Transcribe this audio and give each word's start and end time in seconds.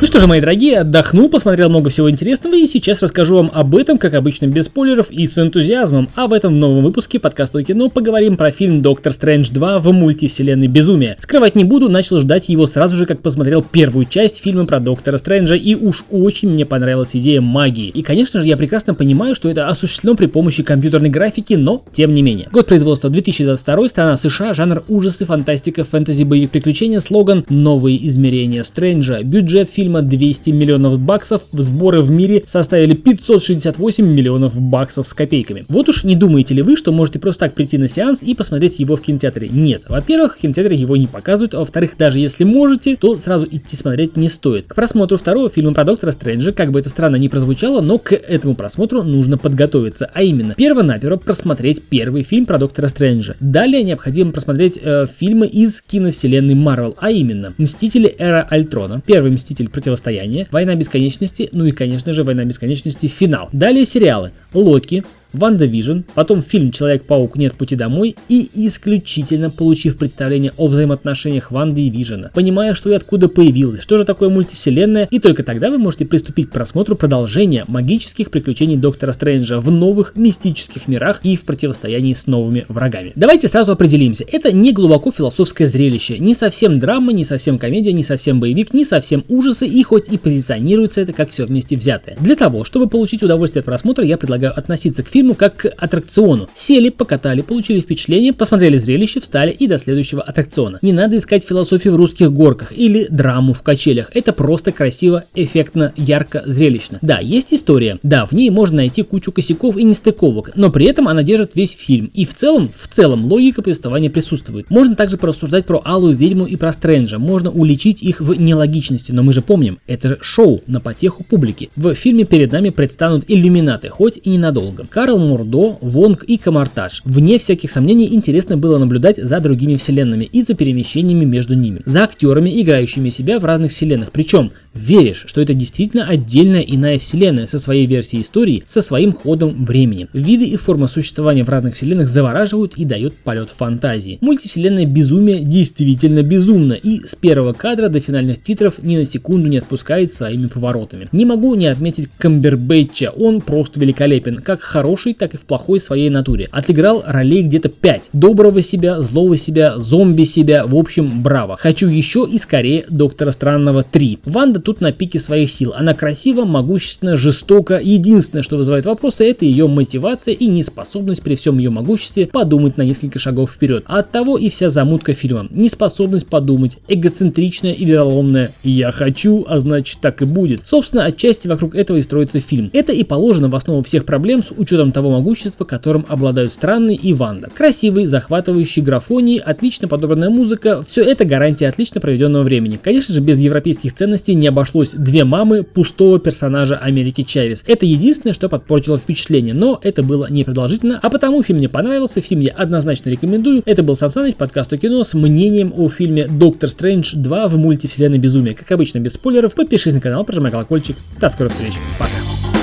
Ну 0.00 0.06
что 0.08 0.20
же, 0.20 0.26
мои 0.26 0.40
дорогие, 0.40 0.80
отдохнул, 0.80 1.30
посмотрел 1.30 1.68
много 1.68 1.88
всего 1.88 2.10
интересного 2.10 2.56
и 2.56 2.66
сейчас 2.66 3.00
расскажу 3.00 3.36
вам 3.36 3.50
об 3.54 3.76
этом, 3.76 3.96
как 3.96 4.14
обычно, 4.14 4.46
без 4.46 4.66
спойлеров 4.66 5.10
и 5.10 5.26
с 5.26 5.38
энтузиазмом. 5.38 6.08
А 6.16 6.26
в 6.26 6.32
этом 6.32 6.58
новом 6.58 6.84
выпуске 6.84 7.20
подкаста 7.20 7.58
о 7.58 7.62
кино 7.62 7.88
поговорим 7.88 8.36
про 8.36 8.50
фильм 8.50 8.82
«Доктор 8.82 9.12
Стрэндж 9.12 9.50
2» 9.50 9.78
в 9.78 9.92
мультивселенной 9.92 10.66
безумия. 10.66 11.16
Скрывать 11.20 11.54
не 11.54 11.64
буду, 11.64 11.88
начал 11.88 12.20
ждать 12.20 12.48
его 12.48 12.66
сразу 12.66 12.96
же, 12.96 13.06
как 13.06 13.22
посмотрел 13.22 13.62
первую 13.62 14.04
часть 14.04 14.42
фильма 14.42 14.66
про 14.66 14.80
Доктора 14.80 15.16
Стрэнджа, 15.16 15.54
и 15.54 15.74
уж 15.74 16.04
очень 16.10 16.50
мне 16.50 16.66
понравилась 16.66 17.10
идея 17.14 17.40
магии. 17.40 17.88
И, 17.88 18.02
конечно 18.02 18.40
же, 18.40 18.48
я 18.48 18.56
прекрасно 18.56 18.94
понимаю, 18.94 19.34
что 19.34 19.48
это 19.48 19.68
осуществлено 19.68 20.16
при 20.16 20.26
помощи 20.26 20.62
компьютерной 20.64 21.08
графики, 21.08 21.54
но 21.54 21.84
тем 21.92 22.14
не 22.14 22.22
менее. 22.22 22.48
Год 22.52 22.66
производства 22.66 23.08
2022, 23.08 23.88
страна 23.88 24.16
США, 24.16 24.54
жанр 24.54 24.82
ужасы, 24.88 25.24
фантастика, 25.24 25.84
фэнтези, 25.84 26.24
боевик, 26.24 26.50
приключения, 26.50 27.00
слоган 27.00 27.46
«Новые 27.48 28.06
измерения 28.08 28.64
Стрэнджа», 28.64 29.22
бюджет 29.22 29.70
фильма 29.70 29.83
фильма 29.84 30.00
200 30.00 30.48
миллионов 30.48 30.98
баксов, 30.98 31.42
сборы 31.52 32.00
в 32.00 32.10
мире 32.10 32.42
составили 32.46 32.94
568 32.94 34.06
миллионов 34.06 34.58
баксов 34.58 35.06
с 35.06 35.12
копейками. 35.12 35.66
Вот 35.68 35.90
уж 35.90 36.04
не 36.04 36.16
думаете 36.16 36.54
ли 36.54 36.62
вы, 36.62 36.76
что 36.76 36.90
можете 36.90 37.18
просто 37.18 37.40
так 37.40 37.54
прийти 37.54 37.76
на 37.76 37.86
сеанс 37.86 38.22
и 38.22 38.34
посмотреть 38.34 38.78
его 38.78 38.96
в 38.96 39.02
кинотеаре? 39.02 39.50
Нет. 39.50 39.82
Во-первых, 39.86 40.38
в 40.38 40.40
кинотеатре 40.40 40.74
его 40.74 40.96
не 40.96 41.06
показывают, 41.06 41.52
а 41.52 41.58
во-вторых, 41.58 41.96
даже 41.98 42.18
если 42.18 42.44
можете, 42.44 42.96
то 42.96 43.18
сразу 43.18 43.46
идти 43.50 43.76
смотреть 43.76 44.16
не 44.16 44.30
стоит. 44.30 44.68
К 44.68 44.74
просмотру 44.74 45.18
второго 45.18 45.50
фильма 45.50 45.74
про 45.74 45.84
Доктора 45.84 46.12
Стрэнджа, 46.12 46.52
как 46.52 46.72
бы 46.72 46.80
это 46.80 46.88
странно 46.88 47.16
ни 47.16 47.28
прозвучало, 47.28 47.82
но 47.82 47.98
к 47.98 48.12
этому 48.12 48.54
просмотру 48.54 49.02
нужно 49.02 49.36
подготовиться, 49.36 50.10
а 50.14 50.22
именно, 50.22 50.54
перво-наперво 50.54 51.18
просмотреть 51.18 51.82
первый 51.82 52.22
фильм 52.22 52.46
про 52.46 52.56
Доктора 52.56 52.88
Стрэнджа. 52.88 53.36
Далее 53.38 53.82
необходимо 53.82 54.32
просмотреть 54.32 54.78
э, 54.80 55.04
фильмы 55.18 55.46
из 55.46 55.82
киновселенной 55.82 56.54
Марвел, 56.54 56.96
а 56.98 57.10
именно 57.10 57.52
Мстители 57.58 58.14
Эра 58.18 58.46
Альтрона, 58.48 59.02
первый 59.04 59.30
Мститель 59.30 59.68
противостояние, 59.74 60.46
Война 60.50 60.74
бесконечности, 60.74 61.50
ну 61.52 61.66
и, 61.66 61.72
конечно 61.72 62.12
же, 62.14 62.24
Война 62.24 62.44
бесконечности 62.44 63.06
финал. 63.06 63.50
Далее 63.52 63.84
сериалы 63.84 64.32
Локи, 64.54 65.04
Ванда 65.34 65.66
Вижн, 65.66 66.00
потом 66.14 66.42
фильм 66.42 66.70
Человек-паук 66.70 67.36
Нет 67.36 67.54
пути 67.54 67.76
домой 67.76 68.16
и 68.28 68.48
исключительно 68.54 69.50
получив 69.50 69.98
представление 69.98 70.52
о 70.56 70.68
взаимоотношениях 70.68 71.50
Ванды 71.50 71.82
и 71.82 71.90
Вижена, 71.90 72.30
понимая, 72.34 72.74
что 72.74 72.90
и 72.90 72.94
откуда 72.94 73.28
появилась, 73.28 73.82
что 73.82 73.98
же 73.98 74.04
такое 74.04 74.28
мультивселенная, 74.28 75.08
и 75.10 75.18
только 75.18 75.42
тогда 75.42 75.70
вы 75.70 75.78
можете 75.78 76.04
приступить 76.04 76.48
к 76.48 76.52
просмотру 76.52 76.94
продолжения 76.94 77.64
магических 77.66 78.30
приключений 78.30 78.76
Доктора 78.76 79.12
Стрэнджа 79.12 79.60
в 79.60 79.70
новых 79.70 80.14
мистических 80.16 80.88
мирах 80.88 81.20
и 81.24 81.36
в 81.36 81.44
противостоянии 81.44 82.14
с 82.14 82.26
новыми 82.26 82.66
врагами. 82.68 83.12
Давайте 83.16 83.48
сразу 83.48 83.72
определимся, 83.72 84.24
это 84.30 84.52
не 84.52 84.72
глубоко 84.72 85.10
философское 85.10 85.66
зрелище, 85.66 86.18
не 86.18 86.34
совсем 86.34 86.78
драма, 86.78 87.12
не 87.12 87.24
совсем 87.24 87.58
комедия, 87.58 87.92
не 87.92 88.04
совсем 88.04 88.40
боевик, 88.40 88.72
не 88.72 88.84
совсем 88.84 89.24
ужасы, 89.28 89.66
и 89.66 89.82
хоть 89.82 90.08
и 90.08 90.18
позиционируется 90.18 91.00
это 91.00 91.12
как 91.12 91.30
все 91.30 91.44
вместе 91.44 91.76
взятое. 91.76 92.16
Для 92.20 92.36
того, 92.36 92.64
чтобы 92.64 92.88
получить 92.88 93.22
удовольствие 93.22 93.60
от 93.60 93.66
просмотра, 93.66 94.04
я 94.04 94.16
предлагаю 94.18 94.56
относиться 94.56 95.02
к 95.02 95.08
фильму 95.08 95.23
фильму 95.24 95.34
как 95.34 95.56
к 95.56 95.66
аттракциону. 95.78 96.48
Сели, 96.54 96.90
покатали, 96.90 97.40
получили 97.40 97.80
впечатление, 97.80 98.34
посмотрели 98.34 98.76
зрелище, 98.76 99.20
встали 99.20 99.50
и 99.50 99.66
до 99.66 99.78
следующего 99.78 100.20
аттракциона. 100.20 100.78
Не 100.82 100.92
надо 100.92 101.16
искать 101.16 101.44
философию 101.44 101.94
в 101.94 101.96
русских 101.96 102.30
горках 102.30 102.72
или 102.76 103.06
драму 103.08 103.54
в 103.54 103.62
качелях. 103.62 104.10
Это 104.12 104.34
просто 104.34 104.70
красиво, 104.70 105.24
эффектно, 105.34 105.94
ярко, 105.96 106.42
зрелищно. 106.44 106.98
Да, 107.00 107.20
есть 107.20 107.54
история. 107.54 107.98
Да, 108.02 108.26
в 108.26 108.32
ней 108.32 108.50
можно 108.50 108.76
найти 108.76 109.02
кучу 109.02 109.32
косяков 109.32 109.78
и 109.78 109.84
нестыковок, 109.84 110.50
но 110.56 110.70
при 110.70 110.84
этом 110.86 111.08
она 111.08 111.22
держит 111.22 111.52
весь 111.54 111.72
фильм. 111.72 112.10
И 112.12 112.26
в 112.26 112.34
целом, 112.34 112.68
в 112.74 112.88
целом, 112.88 113.24
логика 113.24 113.62
повествования 113.62 114.10
присутствует. 114.10 114.68
Можно 114.68 114.94
также 114.94 115.16
порассуждать 115.16 115.64
про 115.64 115.80
Алую 115.84 116.16
Ведьму 116.16 116.44
и 116.44 116.56
про 116.56 116.70
Стрэнджа. 116.72 117.18
Можно 117.18 117.50
уличить 117.50 118.02
их 118.02 118.20
в 118.20 118.34
нелогичности, 118.38 119.12
но 119.12 119.22
мы 119.22 119.32
же 119.32 119.40
помним, 119.40 119.78
это 119.86 120.08
же 120.08 120.18
шоу 120.20 120.60
на 120.66 120.80
потеху 120.80 121.24
публики. 121.24 121.70
В 121.76 121.94
фильме 121.94 122.24
перед 122.24 122.52
нами 122.52 122.68
предстанут 122.68 123.24
иллюминаты, 123.28 123.88
хоть 123.88 124.20
и 124.22 124.28
ненадолго. 124.28 124.84
Карл 124.90 125.13
Карл 125.14 125.28
Мурдо, 125.28 125.78
Вонг 125.80 126.24
и 126.24 126.36
Камартаж. 126.38 127.02
Вне 127.04 127.38
всяких 127.38 127.70
сомнений 127.70 128.12
интересно 128.12 128.56
было 128.56 128.78
наблюдать 128.78 129.16
за 129.16 129.38
другими 129.38 129.76
вселенными 129.76 130.24
и 130.24 130.42
за 130.42 130.54
перемещениями 130.54 131.24
между 131.24 131.54
ними, 131.54 131.82
за 131.86 132.02
актерами, 132.02 132.60
играющими 132.60 133.10
себя 133.10 133.38
в 133.38 133.44
разных 133.44 133.70
вселенных, 133.70 134.10
причем 134.10 134.50
веришь, 134.74 135.24
что 135.26 135.40
это 135.40 135.54
действительно 135.54 136.04
отдельная 136.04 136.62
иная 136.62 136.98
вселенная 136.98 137.46
со 137.46 137.58
своей 137.58 137.86
версией 137.86 138.22
истории, 138.22 138.62
со 138.66 138.82
своим 138.82 139.12
ходом 139.12 139.64
времени. 139.64 140.08
Виды 140.12 140.44
и 140.44 140.56
формы 140.56 140.88
существования 140.88 141.44
в 141.44 141.48
разных 141.48 141.74
вселенных 141.74 142.08
завораживают 142.08 142.76
и 142.76 142.84
дают 142.84 143.14
полет 143.14 143.50
фантазии. 143.50 144.18
Мультивселенная 144.20 144.86
безумие 144.86 145.40
действительно 145.42 146.22
безумно 146.22 146.74
и 146.74 147.06
с 147.06 147.14
первого 147.14 147.52
кадра 147.52 147.88
до 147.88 148.00
финальных 148.00 148.42
титров 148.42 148.82
ни 148.82 148.96
на 148.96 149.04
секунду 149.04 149.48
не 149.48 149.58
отпускает 149.58 150.12
своими 150.12 150.46
поворотами. 150.46 151.08
Не 151.12 151.24
могу 151.24 151.54
не 151.54 151.66
отметить 151.66 152.08
Камбербэтча, 152.18 153.10
он 153.10 153.40
просто 153.40 153.80
великолепен, 153.80 154.36
как 154.36 154.60
хороший, 154.60 155.14
так 155.14 155.34
и 155.34 155.36
в 155.36 155.42
плохой 155.42 155.80
своей 155.80 156.10
натуре. 156.10 156.48
Отыграл 156.50 157.02
ролей 157.06 157.42
где-то 157.42 157.68
5. 157.68 158.10
Доброго 158.12 158.62
себя, 158.62 159.02
злого 159.02 159.36
себя, 159.36 159.78
зомби 159.78 160.24
себя, 160.24 160.66
в 160.66 160.76
общем, 160.76 161.22
браво. 161.22 161.56
Хочу 161.56 161.88
еще 161.88 162.28
и 162.30 162.38
скорее 162.38 162.84
Доктора 162.88 163.30
Странного 163.30 163.82
3. 163.82 164.20
Ванда 164.24 164.60
тут 164.64 164.80
на 164.80 164.90
пике 164.90 165.18
своих 165.18 165.52
сил. 165.52 165.72
Она 165.76 165.94
красива, 165.94 166.44
могущественна, 166.44 167.16
жестока. 167.16 167.80
Единственное, 167.82 168.42
что 168.42 168.56
вызывает 168.56 168.86
вопросы, 168.86 169.28
это 169.28 169.44
ее 169.44 169.68
мотивация 169.68 170.34
и 170.34 170.46
неспособность 170.46 171.22
при 171.22 171.36
всем 171.36 171.58
ее 171.58 171.70
могуществе 171.70 172.26
подумать 172.26 172.76
на 172.76 172.82
несколько 172.82 173.18
шагов 173.18 173.52
вперед. 173.52 173.84
А 173.86 173.98
от 173.98 174.10
того 174.10 174.38
и 174.38 174.48
вся 174.48 174.70
замутка 174.70 175.12
фильма. 175.12 175.46
Неспособность 175.50 176.26
подумать, 176.26 176.78
эгоцентричная 176.88 177.72
и 177.72 177.84
вероломная 177.84 178.52
«я 178.62 178.90
хочу, 178.90 179.44
а 179.46 179.60
значит 179.60 179.98
так 180.00 180.22
и 180.22 180.24
будет». 180.24 180.66
Собственно, 180.66 181.04
отчасти 181.04 181.46
вокруг 181.46 181.74
этого 181.74 181.98
и 181.98 182.02
строится 182.02 182.40
фильм. 182.40 182.70
Это 182.72 182.92
и 182.92 183.04
положено 183.04 183.48
в 183.48 183.54
основу 183.54 183.82
всех 183.82 184.04
проблем 184.04 184.42
с 184.42 184.50
учетом 184.50 184.92
того 184.92 185.10
могущества, 185.10 185.64
которым 185.64 186.06
обладают 186.08 186.52
страны 186.52 186.94
и 186.94 187.12
Ванда. 187.12 187.50
Красивый, 187.54 188.06
захватывающий 188.06 188.82
графоний, 188.82 189.38
отлично 189.38 189.88
подобранная 189.88 190.30
музыка, 190.30 190.82
все 190.86 191.02
это 191.02 191.24
гарантия 191.24 191.68
отлично 191.68 192.00
проведенного 192.00 192.42
времени. 192.42 192.78
Конечно 192.82 193.14
же, 193.14 193.20
без 193.20 193.38
европейских 193.38 193.92
ценностей 193.92 194.34
не 194.34 194.50
обошлось 194.54 194.92
две 194.92 195.24
мамы 195.24 195.64
пустого 195.64 196.20
персонажа 196.20 196.76
Америки 196.76 197.24
Чавес. 197.24 197.64
Это 197.66 197.86
единственное, 197.86 198.34
что 198.34 198.48
подпортило 198.48 198.98
впечатление, 198.98 199.52
но 199.52 199.80
это 199.82 200.04
было 200.04 200.28
непродолжительно, 200.30 201.00
а 201.02 201.10
потому 201.10 201.42
фильм 201.42 201.58
мне 201.58 201.68
понравился, 201.68 202.20
фильм 202.20 202.40
я 202.40 202.52
однозначно 202.52 203.10
рекомендую. 203.10 203.62
Это 203.66 203.82
был 203.82 203.96
Сан 203.96 204.10
Саныч, 204.10 204.36
подкаст 204.36 204.72
о 204.72 204.78
кино 204.78 205.02
с 205.02 205.14
мнением 205.14 205.74
о 205.76 205.88
фильме 205.88 206.28
Доктор 206.28 206.70
Стрэндж 206.70 207.16
2 207.16 207.48
в 207.48 207.58
мультивселенной 207.58 208.18
безумия. 208.18 208.54
Как 208.54 208.70
обычно, 208.70 209.00
без 209.00 209.14
спойлеров, 209.14 209.54
подпишись 209.54 209.92
на 209.92 210.00
канал, 210.00 210.24
прожимай 210.24 210.52
колокольчик. 210.52 210.96
До 211.20 211.28
скорых 211.30 211.52
встреч. 211.52 211.74
Пока. 211.98 212.53